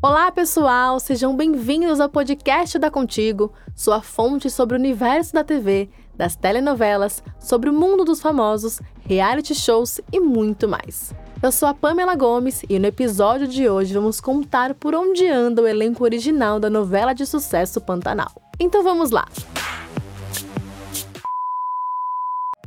[0.00, 1.00] Olá, pessoal!
[1.00, 7.20] Sejam bem-vindos ao podcast da Contigo, sua fonte sobre o universo da TV, das telenovelas,
[7.40, 11.12] sobre o mundo dos famosos, reality shows e muito mais.
[11.42, 15.62] Eu sou a Pamela Gomes e no episódio de hoje vamos contar por onde anda
[15.62, 18.30] o elenco original da novela de sucesso Pantanal.
[18.60, 19.26] Então vamos lá!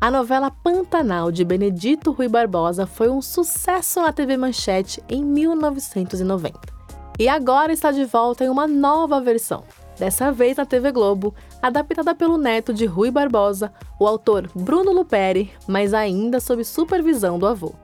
[0.02, 6.81] A novela Pantanal de Benedito Rui Barbosa foi um sucesso na TV Manchete em 1990
[7.22, 9.64] e agora está de volta em uma nova versão.
[9.96, 15.54] Dessa vez na TV Globo, adaptada pelo neto de Rui Barbosa, o autor Bruno Luperi,
[15.68, 17.76] mas ainda sob supervisão do avô.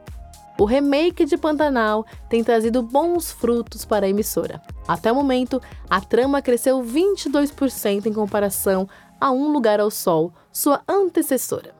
[0.59, 4.59] O remake de Pantanal tem trazido bons frutos para a emissora.
[4.87, 8.89] Até o momento, a trama cresceu 22% em comparação
[9.21, 11.75] a Um Lugar ao Sol, sua antecessora.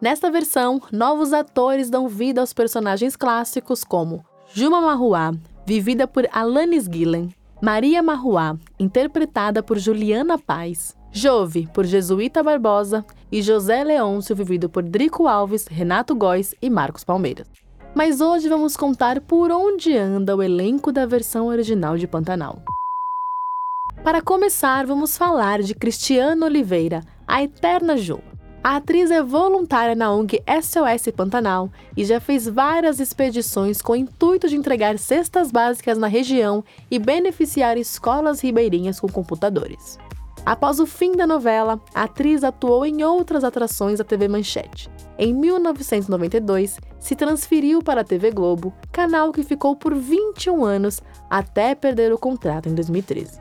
[0.00, 4.24] Nesta versão, novos atores dão vida aos personagens clássicos como
[4.54, 5.32] Juma Marruá,
[5.66, 13.42] vivida por Alanis Gillen, Maria Marruá, interpretada por Juliana Paz, Jove, por Jesuíta Barbosa, e
[13.42, 17.46] José Leôncio, vivido por Drico Alves, Renato Góes e Marcos Palmeiras.
[17.94, 22.62] Mas hoje vamos contar por onde anda o elenco da versão original de Pantanal.
[24.02, 28.20] Para começar, vamos falar de Cristiano Oliveira, a Eterna Ju.
[28.62, 33.96] A atriz é voluntária na ONG SOS Pantanal e já fez várias expedições com o
[33.96, 39.98] intuito de entregar cestas básicas na região e beneficiar escolas ribeirinhas com computadores.
[40.44, 44.90] Após o fim da novela, a atriz atuou em outras atrações da TV Manchete.
[45.18, 51.74] Em 1992, se transferiu para a TV Globo, canal que ficou por 21 anos até
[51.74, 53.40] perder o contrato em 2013.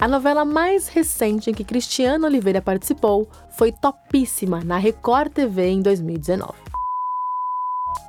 [0.00, 5.80] A novela mais recente em que Cristiano Oliveira participou foi topíssima na Record TV em
[5.80, 6.52] 2019.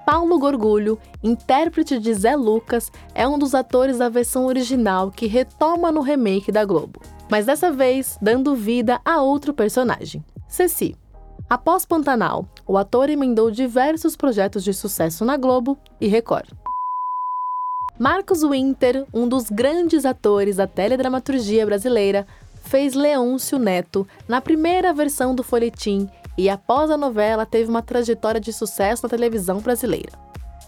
[0.04, 5.92] Paulo Gorgulho, intérprete de Zé Lucas, é um dos atores da versão original que retoma
[5.92, 10.96] no remake da Globo, mas dessa vez dando vida a outro personagem, Ceci.
[11.48, 16.50] Após Pantanal, o ator emendou diversos projetos de sucesso na Globo e Record.
[17.98, 22.28] Marcos Winter, um dos grandes atores da teledramaturgia brasileira,
[22.66, 28.42] fez Leôncio Neto na primeira versão do folhetim e, após a novela, teve uma trajetória
[28.42, 30.12] de sucesso na televisão brasileira.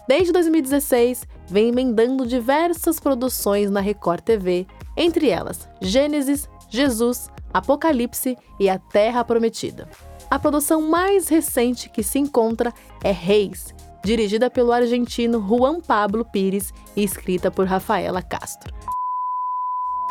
[0.08, 8.70] Desde 2016, vem emendando diversas produções na Record TV, entre elas Gênesis, Jesus, Apocalipse e
[8.70, 9.86] A Terra Prometida.
[10.30, 12.72] A produção mais recente que se encontra
[13.04, 18.72] é Reis, dirigida pelo argentino Juan Pablo Pires e escrita por Rafaela Castro.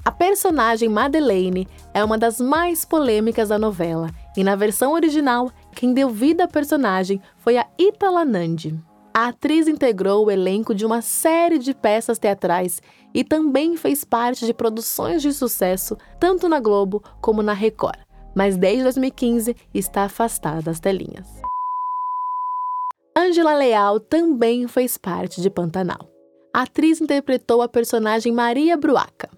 [0.08, 5.94] A personagem Madeleine é uma das mais polêmicas da novela, e na versão original, quem
[5.94, 8.74] deu vida à personagem foi a Itala Nandi.
[9.14, 12.82] A atriz integrou o elenco de uma série de peças teatrais
[13.14, 17.98] e também fez parte de produções de sucesso tanto na Globo como na Record,
[18.36, 21.47] mas desde 2015 está afastada das telinhas.
[23.28, 26.10] Angela Leal também fez parte de Pantanal.
[26.54, 29.30] A atriz interpretou a personagem Maria Bruaca.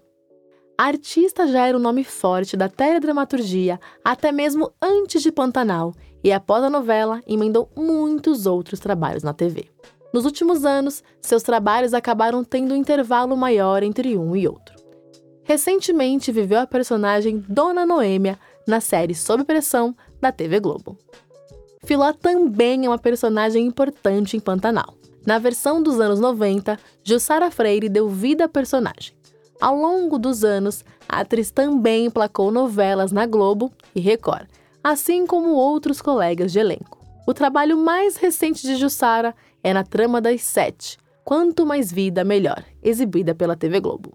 [0.78, 5.92] A artista já era um nome forte da teledramaturgia até mesmo antes de Pantanal
[6.22, 9.68] e após a novela emendou muitos outros trabalhos na TV.
[10.14, 14.76] Nos últimos anos, seus trabalhos acabaram tendo um intervalo maior entre um e outro.
[15.42, 20.96] Recentemente viveu a personagem Dona Noêmia na série Sob Pressão da TV Globo.
[21.90, 24.94] Filó também é uma personagem importante em Pantanal.
[25.26, 29.12] Na versão dos anos 90, Jussara Freire deu vida à personagem.
[29.60, 34.46] Ao longo dos anos, a atriz também emplacou novelas na Globo e Record,
[34.84, 36.96] assim como outros colegas de elenco.
[37.26, 42.64] O trabalho mais recente de Jussara é na Trama das Sete, Quanto Mais Vida, Melhor,
[42.80, 44.12] exibida pela TV Globo.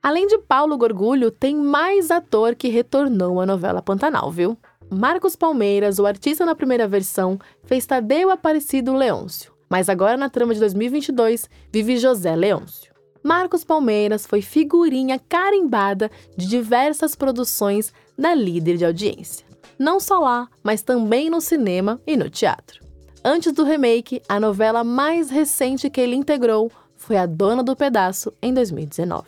[0.00, 4.56] Além de Paulo Gorgulho, tem mais ator que retornou à novela Pantanal, viu?
[4.90, 10.54] Marcos Palmeiras, o artista na primeira versão, fez Tadeu Aparecido Leôncio, mas agora na trama
[10.54, 12.90] de 2022 vive José Leôncio.
[13.22, 19.46] Marcos Palmeiras foi figurinha carimbada de diversas produções da líder de audiência.
[19.78, 22.80] Não só lá, mas também no cinema e no teatro.
[23.22, 28.32] Antes do remake, a novela mais recente que ele integrou foi A Dona do Pedaço,
[28.40, 29.26] em 2019.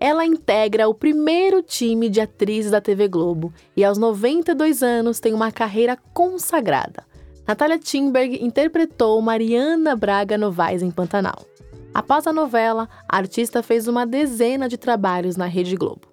[0.00, 5.34] Ela integra o primeiro time de atrizes da TV Globo e, aos 92 anos, tem
[5.34, 7.04] uma carreira consagrada.
[7.46, 11.44] Natália Timberg interpretou Mariana Braga Novaes em Pantanal.
[11.92, 16.08] Após a novela, a artista fez uma dezena de trabalhos na Rede Globo.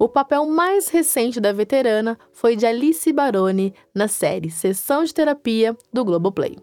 [0.00, 5.76] O papel mais recente da veterana foi de Alice Baroni na série Sessão de Terapia
[5.92, 6.56] do Globoplay.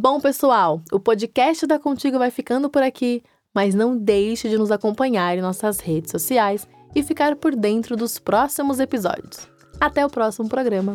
[0.00, 3.20] Bom, pessoal, o podcast da Contigo vai ficando por aqui,
[3.52, 8.16] mas não deixe de nos acompanhar em nossas redes sociais e ficar por dentro dos
[8.16, 9.48] próximos episódios.
[9.80, 10.94] Até o próximo programa.